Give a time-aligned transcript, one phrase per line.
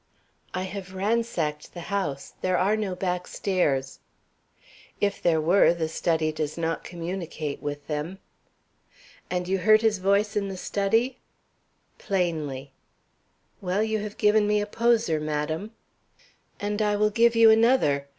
[0.55, 3.99] "I have ransacked the house; there are no back stairs."
[4.99, 8.17] "If there were, the study does not communicate with them."
[9.29, 11.19] "And you heard his voice in the study?"
[11.99, 12.71] "Plainly."
[13.61, 15.69] "Well, you have given me a poser, madam."
[16.59, 18.07] "And I will give you another.